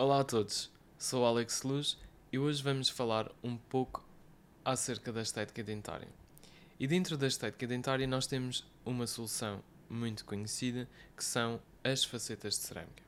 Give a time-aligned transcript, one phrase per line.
[0.00, 1.98] Olá a todos, sou Alex Luz
[2.32, 4.06] e hoje vamos falar um pouco
[4.64, 6.06] acerca da estética dentária.
[6.78, 12.54] E dentro da estética dentária nós temos uma solução muito conhecida que são as facetas
[12.54, 13.02] de cerâmica.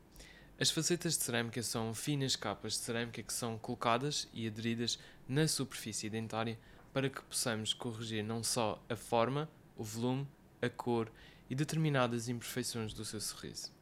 [0.58, 4.98] As facetas de cerâmica são finas capas de cerâmica que são colocadas e aderidas
[5.28, 6.58] na superfície dentária
[6.92, 10.26] para que possamos corrigir não só a forma, o volume,
[10.60, 11.08] a cor
[11.48, 13.78] e determinadas imperfeições do seu sorriso.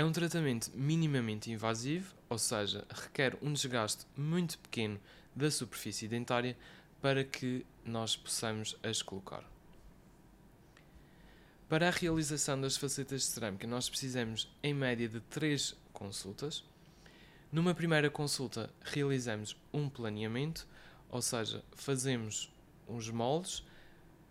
[0.00, 4.98] É um tratamento minimamente invasivo, ou seja, requer um desgaste muito pequeno
[5.36, 6.56] da superfície dentária
[7.02, 9.44] para que nós possamos as colocar.
[11.68, 16.64] Para a realização das facetas de cerâmica, nós precisamos em média de 3 consultas.
[17.52, 20.66] Numa primeira consulta, realizamos um planeamento,
[21.10, 22.50] ou seja, fazemos
[22.88, 23.62] uns moldes,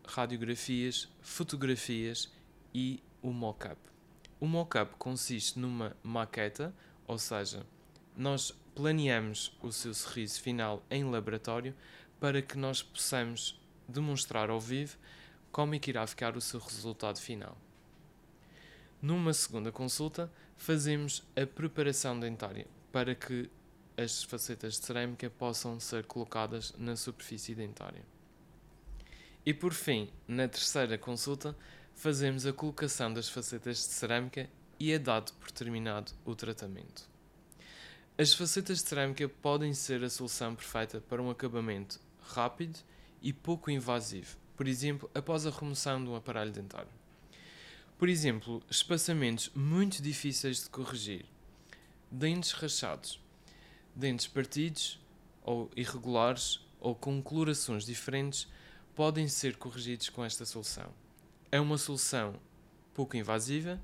[0.03, 2.27] radiografias, fotografias
[2.73, 3.79] e o mock-up.
[4.39, 6.73] O mock-up consiste numa maqueta,
[7.05, 7.65] ou seja,
[8.15, 11.75] nós planeamos o seu sorriso final em laboratório
[12.19, 14.97] para que nós possamos demonstrar ao vivo
[15.51, 17.57] como é que irá ficar o seu resultado final.
[19.01, 23.49] Numa segunda consulta, fazemos a preparação dentária para que
[23.97, 28.03] as facetas de cerâmica possam ser colocadas na superfície dentária.
[29.45, 31.55] E por fim, na terceira consulta,
[31.99, 37.09] fazemos a colocação das facetas de cerâmica e é dado por terminado o tratamento.
[38.17, 42.79] As facetas de cerâmica podem ser a solução perfeita para um acabamento rápido
[43.21, 46.87] e pouco invasivo, por exemplo, após a remoção de um aparelho dentário.
[47.97, 51.25] Por exemplo, espaçamentos muito difíceis de corrigir,
[52.09, 53.19] dentes rachados,
[53.93, 55.01] dentes partidos
[55.43, 58.47] ou irregulares ou com colorações diferentes
[58.95, 60.93] podem ser corrigidos com esta solução.
[61.51, 62.35] É uma solução
[62.93, 63.81] pouco invasiva,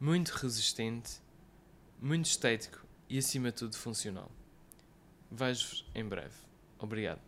[0.00, 1.20] muito resistente,
[2.00, 4.30] muito estético e, acima de tudo, funcional.
[5.30, 6.34] Vejo-vos em breve.
[6.78, 7.20] Obrigado.